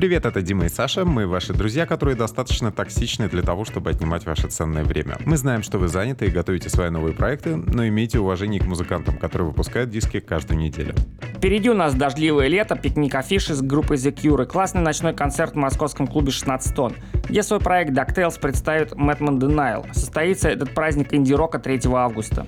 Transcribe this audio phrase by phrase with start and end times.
[0.00, 1.04] Привет, это Дима и Саша.
[1.04, 5.18] Мы ваши друзья, которые достаточно токсичны для того, чтобы отнимать ваше ценное время.
[5.26, 9.18] Мы знаем, что вы заняты и готовите свои новые проекты, но имейте уважение к музыкантам,
[9.18, 10.94] которые выпускают диски каждую неделю.
[11.36, 15.52] Впереди у нас дождливое лето, пикник афиши с группой The Cure и классный ночной концерт
[15.52, 16.94] в московском клубе 16 тонн,
[17.28, 19.92] где свой проект DuckTales представит Madman Denial.
[19.92, 22.46] Состоится этот праздник инди-рока 3 августа.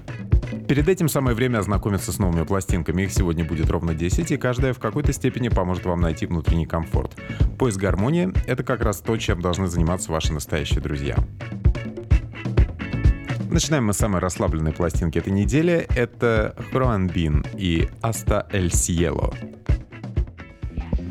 [0.69, 3.03] Перед этим самое время ознакомиться с новыми пластинками.
[3.03, 7.17] Их сегодня будет ровно 10, и каждая в какой-то степени поможет вам найти внутренний комфорт.
[7.59, 11.17] Поиск гармонии— это как раз то, чем должны заниматься ваши настоящие друзья.
[13.51, 15.87] Начинаем мы с самой расслабленной пластинки этой недели.
[15.95, 19.35] Это Хруан Бин и Аста Эль Сиело.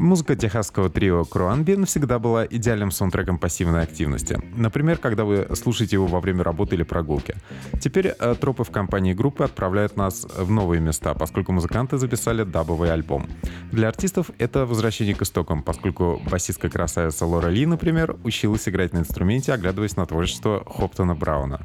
[0.02, 4.42] Музыка техасского трио Круанбин всегда была идеальным саундтреком пассивной активности.
[4.56, 7.36] Например, когда вы слушаете его во время работы или прогулки.
[7.80, 12.92] Теперь э, тропы в компании группы отправляют нас в новые места, поскольку музыканты записали дабовый
[12.92, 13.30] альбом.
[13.72, 19.00] Для артистов это возвращение к истокам, поскольку басистка красавица Лора Ли, например, училась играть на
[19.00, 21.62] инструменте, оглядываясь на творчество Хоптона Брауна.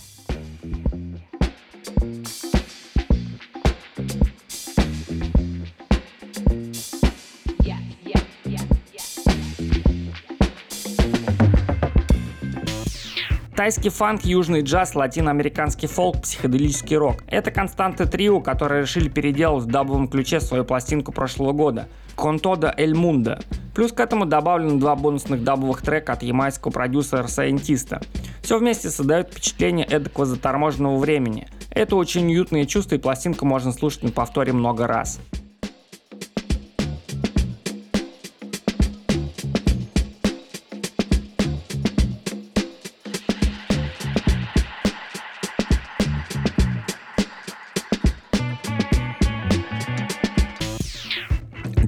[13.56, 17.24] Тайский фанк, южный джаз, латиноамериканский фолк, психоделический рок.
[17.26, 22.94] Это константы трио, которые решили переделать в дабовом ключе свою пластинку прошлого года «Контода Эль
[22.94, 23.40] Мунда».
[23.74, 28.02] Плюс к этому добавлены два бонусных дабовых трека от ямайского продюсера Сайентиста.
[28.42, 31.48] Все вместе создает впечатление эдакого заторможенного времени.
[31.70, 35.18] Это очень уютное чувство и пластинку можно слушать на повторе много раз.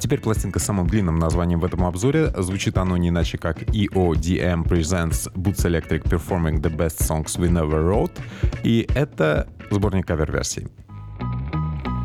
[0.08, 2.32] Теперь пластинка с самым длинным названием в этом обзоре.
[2.38, 7.86] Звучит оно не иначе как EODM Presents Boots Electric Performing the Best Songs We Never
[7.86, 8.18] Wrote.
[8.64, 10.68] И это сборник кавер-версий.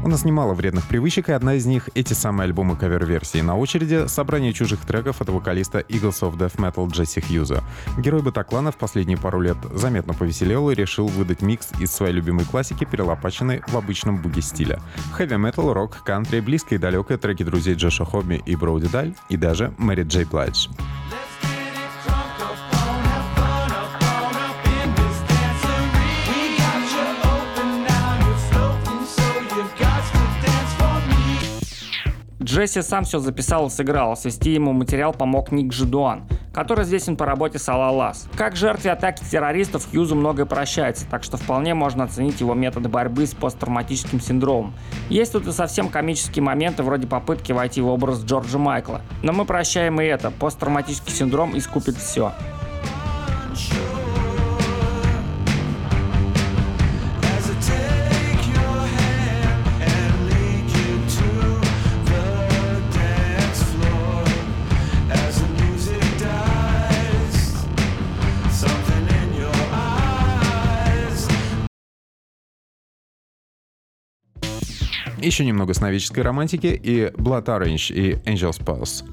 [0.05, 3.39] У нас немало вредных привычек, и одна из них— эти самые альбомы кавер-версии.
[3.39, 7.63] На очереди— собрание чужих треков от вокалиста Eagles of Death Metal Джесси Хьюза.
[7.97, 12.43] Герой Батаклана в последние пару лет заметно повеселел и решил выдать микс из своей любимой
[12.43, 14.81] классики, перелопаченной в обычном буги-стиле.
[15.13, 19.73] Хэви-метал, рок, кантри, близкое и далекое треки друзей Джоша Хобби и Броуди Даль, и даже
[19.77, 20.67] Мэри Джей Блайдж.
[32.53, 37.25] Джесси сам все записал и сыграл, свести ему материал помог Ник Жидуан, который известен по
[37.25, 38.27] работе с Алалас.
[38.37, 43.25] Как жертве атаки террористов Хьюзу многое прощается, так что вполне можно оценить его методы борьбы
[43.25, 44.75] с посттравматическим синдромом.
[45.09, 49.01] Есть тут и совсем комические моменты вроде попытки войти в образ Джорджа Майкла.
[49.23, 52.33] Но мы прощаем и это, посттравматический синдром искупит все.
[75.23, 79.05] Еще немного сновидческой романтики и Blood Orange и Angel's Pulse.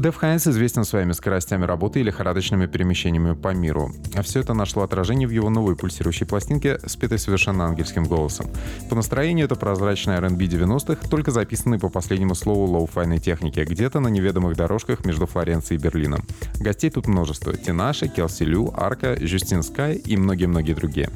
[0.00, 3.92] Дэв Хайнс известен своими скоростями работы и лихорадочными перемещениями по миру.
[4.14, 8.46] А все это нашло отражение в его новой пульсирующей пластинке, спетой совершенно ангельским голосом.
[8.88, 14.08] По настроению это прозрачный R&B 90-х, только записанный по последнему слову лоу-файной техники, где-то на
[14.08, 16.24] неведомых дорожках между Флоренцией и Берлином.
[16.58, 17.54] Гостей тут множество.
[17.54, 21.10] Тинаши, Kelsey Lu, Arca, Жюстин Скай и многие-многие другие.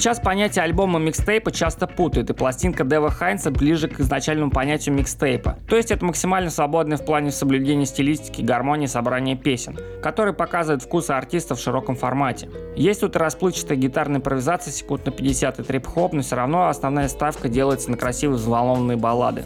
[0.00, 5.58] Сейчас понятие альбома микстейпа часто путают, и пластинка Дева Хайнса ближе к изначальному понятию микстейпа.
[5.68, 11.10] То есть это максимально свободный в плане соблюдения стилистики, гармонии собрания песен, который показывает вкусы
[11.10, 12.48] артиста в широком формате.
[12.76, 17.50] Есть тут расплывчатая гитарная импровизация секунд на 50 и трип-хоп, но все равно основная ставка
[17.50, 19.44] делается на красивые взволнованные баллады.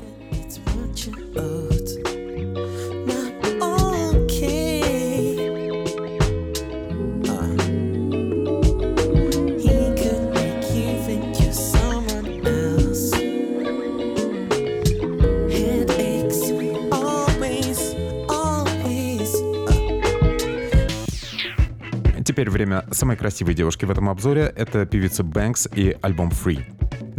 [22.45, 24.53] Теперь время самой красивой девушки в этом обзоре.
[24.55, 26.63] Это певица Бэнкс и альбом Free.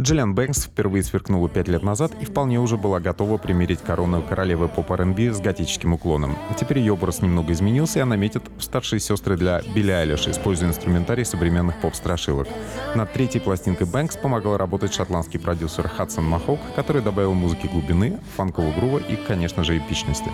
[0.00, 4.68] Джиллиан Бэнкс впервые сверкнула пять лет назад и вполне уже была готова примерить корону королевы
[4.68, 6.38] поп R&B с готическим уклоном.
[6.56, 10.68] Теперь ее образ немного изменился, и она метит в старшие сестры для Билли Айлиш, используя
[10.68, 12.46] инструментарий современных поп-страшилок.
[12.94, 18.72] Над третьей пластинкой Бэнкс помогал работать шотландский продюсер Хадсон Махок, который добавил музыке глубины, фанкового
[18.74, 20.30] грува и, конечно же, эпичности.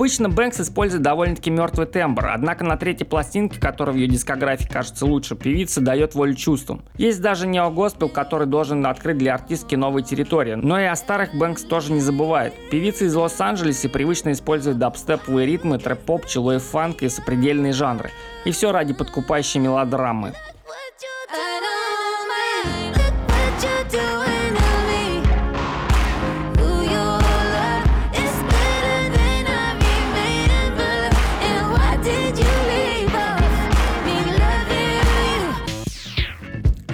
[0.00, 5.04] Обычно Бэнкс использует довольно-таки мертвый тембр, однако на третьей пластинке, которая в ее дискографии кажется
[5.04, 6.80] лучше певицы, дает волю чувствам.
[6.96, 11.64] Есть даже неогоспел, который должен открыть для артистки новые территории, но и о старых Бэнкс
[11.64, 12.54] тоже не забывает.
[12.70, 18.10] Певица из Лос-Анджелеса привычно использует дабстеповые ритмы, трэп-поп, чилой фанк и сопредельные жанры.
[18.46, 20.32] И все ради подкупающей мелодрамы.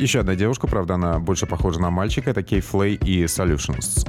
[0.06, 4.08] Еще одна девушка, правда, она больше похожа на мальчика, это Кей Флей и Solutions.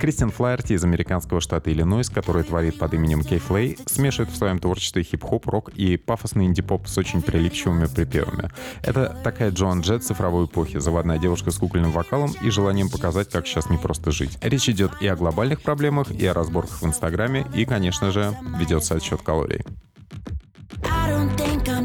[0.00, 4.58] Кристиан Флайерти из американского штата Иллинойс, который творит под именем Кей Флей, смешивает в своем
[4.58, 8.48] творчестве хип-хоп, рок и пафосный инди-поп с очень прилипчивыми припевами.
[8.82, 13.46] Это такая Джоан Джет цифровой эпохи, заводная девушка с кукольным вокалом и желанием показать, как
[13.46, 14.38] сейчас не просто жить.
[14.40, 18.94] Речь идет и о глобальных проблемах, и о разборках в Инстаграме, и, конечно же, ведется
[18.94, 19.66] отсчет калорий.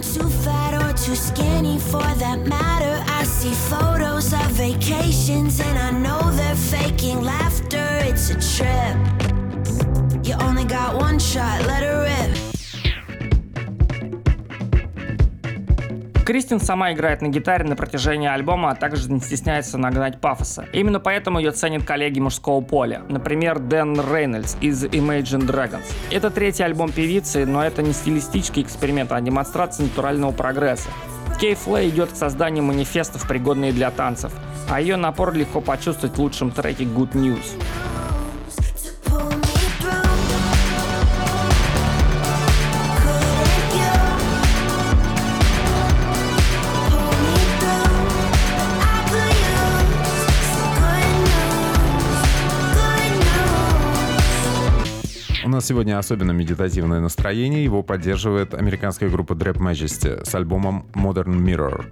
[0.02, 3.04] too skinny for that matter.
[3.12, 7.88] I see photos of vacations and I know they're faking laughter.
[8.04, 8.96] It's a trip.
[10.26, 12.45] You only got one shot, let her rip.
[16.26, 20.66] Кристин сама играет на гитаре на протяжении альбома, а также не стесняется нагнать пафоса.
[20.74, 23.04] Именно поэтому ее ценят коллеги мужского поля.
[23.10, 25.86] Например, Дэн Рейнольдс из Imagine Dragons.
[26.10, 30.90] Это третий альбом певицы, но это не стилистический эксперимент, а демонстрация натурального прогресса.
[31.40, 34.32] Кей Флей идет к созданию манифестов, пригодные для танцев,
[34.68, 37.46] а ее напор легко почувствовать в лучшем треке Good News.
[55.56, 57.64] Нас сегодня особенно медитативное настроение.
[57.64, 61.86] Его поддерживает американская группа Drap Majesty с альбомом Modern Mirror.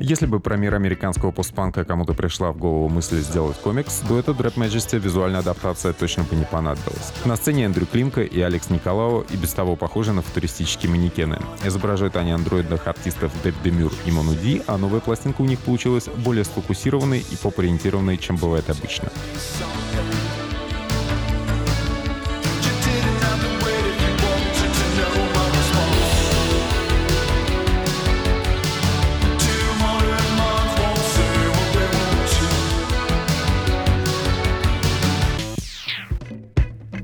[0.00, 4.54] Если бы про мир американского постпанка кому-то пришла в голову мысль сделать комикс, дуэту Drap
[4.54, 7.12] Majesty визуальная адаптация точно бы не понадобилась.
[7.24, 11.38] На сцене Эндрю Климка и Алекс Николао и без того похожи на футуристические манекены.
[11.64, 16.08] Изображают они андроидных артистов Дэв Демюр и Мону Ди, а новая пластинка у них получилась
[16.24, 19.10] более сфокусированной и поп-ориентированной, чем бывает обычно.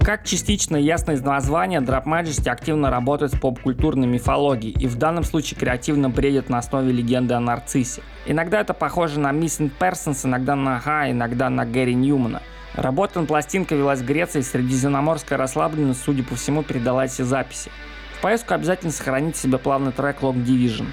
[0.06, 5.24] Как частично ясно из названия, Drop Majesty активно работает с поп-культурной мифологией и в данном
[5.24, 8.02] случае креативно бредит на основе легенды о нарциссе.
[8.24, 12.40] Иногда это похоже на Missing Persons, иногда на Ха, иногда на Гэри Ньюмана.
[12.74, 17.72] Работа над пластинкой велась в Греции, средиземноморская расслабленность, судя по всему, передалась все записи.
[18.16, 20.86] В поездку обязательно сохраните себе плавный трек Long Division.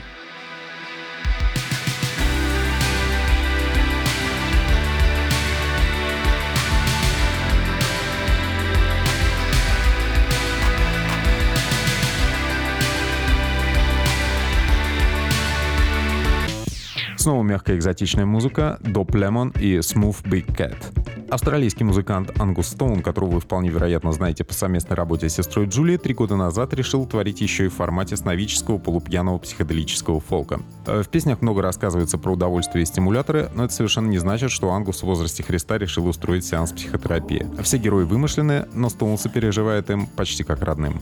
[17.23, 20.75] Снова мягкая экзотичная музыка, Доп Лемон и Smooth Big Cat.
[21.29, 25.95] Австралийский музыкант Ангус Стоун, которого вы вполне вероятно знаете по совместной работе с сестрой Джули,
[25.95, 30.59] три года назад решил творить еще и в формате сновидческого полупьяного психоделического фолка.
[30.85, 34.73] Э, в песнях много рассказывается про удовольствие и стимуляторы, но это совершенно не значит, что
[34.73, 37.47] Ангус в возрасте Христа решил устроить сеанс психотерапии.
[37.61, 41.01] Все герои вымышлены, но Стоун сопереживает им почти как родным.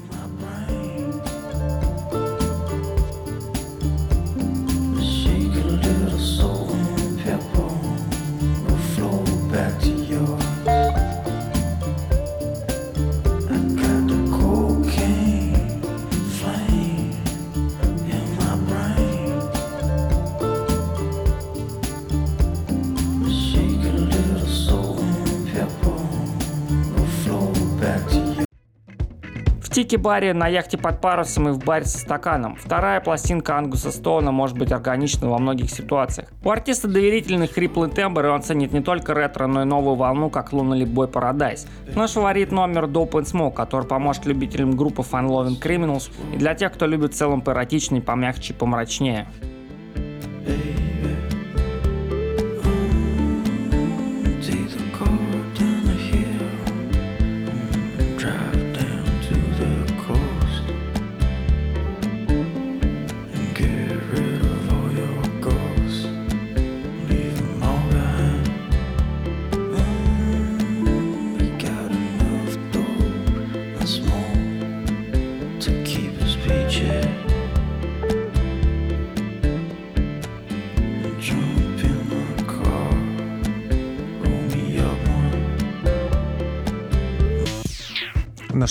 [29.82, 32.56] Тики Барри на яхте под парусом и в баре со стаканом.
[32.56, 36.28] Вторая пластинка Ангуса Стоуна может быть органична во многих ситуациях.
[36.44, 40.30] У артиста доверительный хриплый тембр, и он ценит не только ретро, но и новую волну,
[40.30, 41.68] как Lunatic Boy Paradise.
[41.96, 46.54] Наш фаворит номер Dope and Smoke, который поможет любителям группы Fun Loving Criminals и для
[46.54, 49.26] тех, кто любит в целом поэротичней, помягче помрачнее.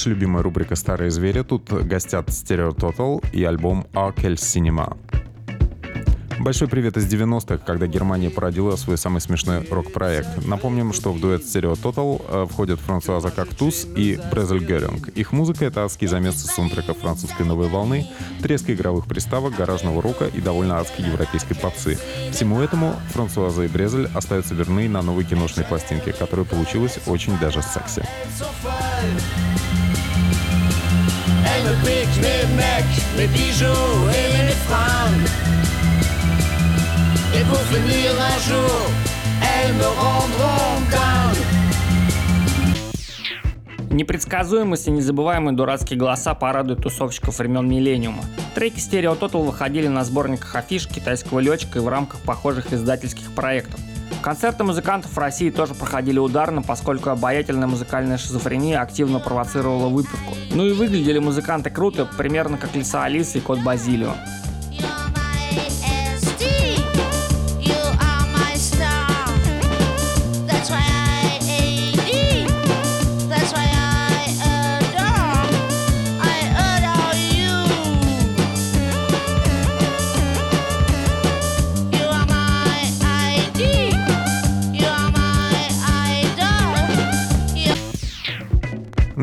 [0.01, 1.43] Наша любимая рубрика «Старые звери».
[1.43, 4.97] Тут гостят Stereo Total и альбом Arkel Cinema.
[6.39, 10.47] Большой привет из 90-х, когда Германия породила свой самый смешной рок-проект.
[10.47, 15.09] Напомним, что в дуэт Stereo Total э, входят Франсуаза Кактус и Брезель Геринг.
[15.09, 18.07] Их музыка— это адский замес саундтрека французской новой волны,
[18.41, 21.99] треска игровых приставок, гаражного рока и довольно адской европейской попсы.
[22.33, 27.61] Всему этому Франсуаза и Брезель остаются верны на новой киношной пластинке, которая получилась очень даже
[27.61, 28.03] секси.
[31.61, 32.85] Elle me pique mes mecs,
[33.17, 33.67] mes bijoux
[34.09, 35.29] et mes fringues.
[37.35, 38.81] Et pour finir un jour,
[39.43, 41.45] elles me rendront dingue.
[43.91, 48.25] Непредсказуемость и незабываемые дурацкие голоса порадуют тусовщиков времен Миллениума.
[48.55, 53.81] Треки Stereo Total выходили на сборниках афиш китайского летчика и в рамках похожих издательских проектов.
[54.23, 60.35] Концерты музыкантов в России тоже проходили ударно, поскольку обаятельная музыкальная шизофрения активно провоцировала выпивку.
[60.53, 64.13] Ну и выглядели музыканты круто, примерно как Лиса Алиса и Кот Базилио.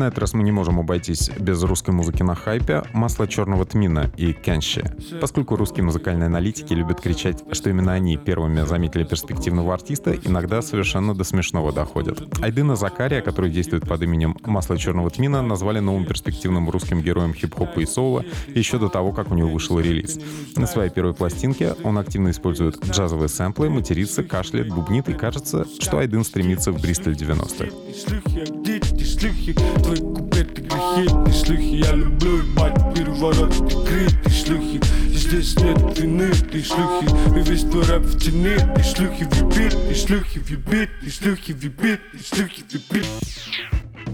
[0.08, 4.32] Этот раз мы не можем обойтись без русской музыки на хайпе «Масло черного тмина» и
[4.32, 4.90] «Кенши».
[5.20, 11.14] Поскольку русские музыкальные аналитики любят кричать, что именно они первыми заметили перспективного артиста, иногда совершенно
[11.14, 12.22] до смешного доходят.
[12.40, 17.80] Айдына Закария, который действует под именем «Масло черного тмина», назвали новым перспективным русским героем хип-хопа
[17.80, 18.24] и соула
[18.54, 20.18] еще до того, как у него вышел релиз.
[20.56, 25.98] На своей первой пластинке он активно использует джазовые сэмплы, матерится, кашляет, бубнит и кажется, что
[25.98, 28.77] Айдын стремится в Бристоль 90-х
[29.18, 35.98] твои куплеты грехи Ты шлюхи, я люблю ебать переворот Ты крит, ты шлюхи Здесь нет
[35.98, 37.06] вины, ты шлюхи
[37.36, 41.10] И весь твой рэп в тени Ты шлюхи в юбит, ты шлюхи в юбит Ты
[41.10, 43.06] шлюхи в юбит, ты шлюхи в юбит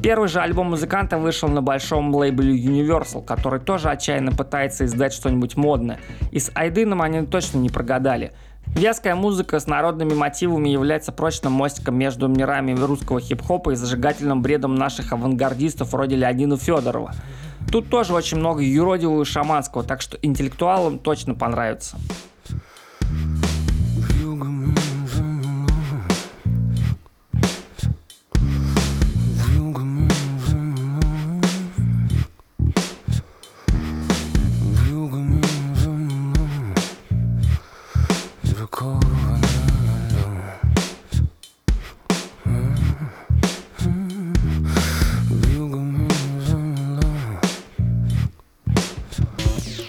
[0.02, 5.56] Первый же альбом музыканта вышел на большом лейбле Universal, который тоже отчаянно пытается издать что-нибудь
[5.56, 5.98] модное.
[6.30, 8.32] И с Айдыном они точно не прогадали.
[8.66, 14.74] Вязкая музыка с народными мотивами является прочным мостиком между мирами русского хип-хопа и зажигательным бредом
[14.74, 17.12] наших авангардистов вроде Леонина Федорова.
[17.70, 21.96] Тут тоже очень много юродивого и шаманского, так что интеллектуалам точно понравится.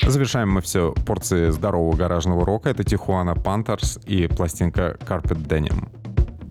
[0.08, 2.70] Завершаем мы все порцией здорового гаражного рока.
[2.70, 5.90] Это Tijuana Panthers и пластинка Carpet Denim.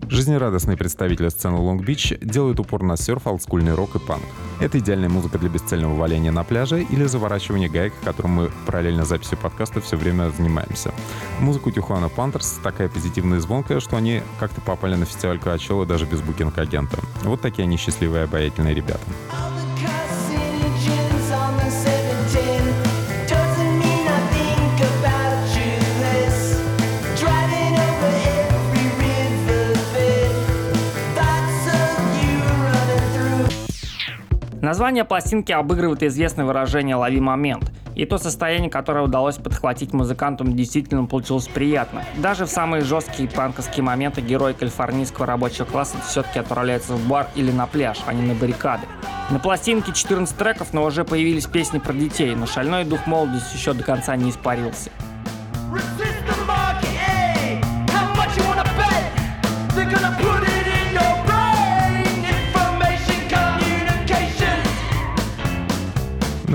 [0.09, 4.23] Жизнерадостные представители сцены Лонг-Бич делают упор на серф, олдскульный рок и панк.
[4.59, 9.37] Это идеальная музыка для бесцельного валяния на пляже или заворачивания гаек, которым мы параллельно записи
[9.37, 10.93] подкаста все время занимаемся.
[11.39, 16.05] Музыка Tijuana Panthers такая позитивная и звонкая, что они как-то попали на фестиваль Coachella даже
[16.05, 16.97] без букинг-агента.
[17.23, 19.01] Вот такие они счастливые обаятельные ребята.
[34.65, 37.71] Название пластинки обыгрывает известное выражение «лови момент».
[37.93, 42.03] И то состояние, которое удалось подхватить музыкантам, действительно получилось приятно.
[42.17, 47.51] Даже в самые жесткие панковские моменты герой калифорнийского рабочего класса все-таки отправляется в бар или
[47.51, 48.87] на пляж, а не на баррикады.
[49.29, 53.73] На пластинке 14 треков, но уже появились песни про детей, но шальной дух молодости еще
[53.73, 54.89] до конца не испарился.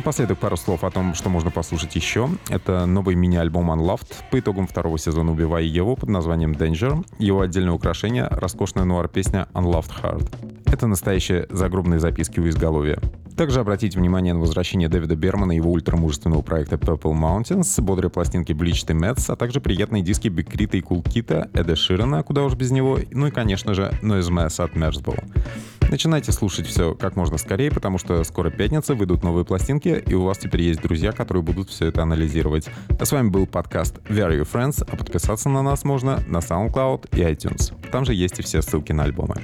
[0.01, 2.31] Напоследок пару слов о том, что можно послушать еще.
[2.49, 7.05] Это новый мини-альбом Unloved по итогам второго сезона «Убивая его» под названием Danger.
[7.19, 10.63] Его отдельное украшение— роскошная нуар-песня Unloved Heart.
[10.65, 12.99] Это настоящие загробные записки у изголовья.
[13.41, 18.53] Также обратите внимание на возвращение Дэвида Бермана и его ультрамужественного проекта Purple Mountains, бодрые пластинки
[18.53, 22.71] Bleached и Mets, а также приятные диски Бикрита и Кулкита, Эда Ширана, куда уж без
[22.71, 25.19] него, ну и, конечно же, Noise Mess от Merzbow.
[25.91, 30.25] Начинайте слушать все как можно скорее, потому что скоро пятница, выйдут новые пластинки, и у
[30.25, 32.69] вас теперь есть друзья, которые будут все это анализировать.
[32.91, 37.17] А с вами был подкаст Very You Friends, а подписаться на нас можно на SoundCloud
[37.17, 37.73] и iTunes.
[37.91, 39.37] Там же есть и все ссылки на альбомы.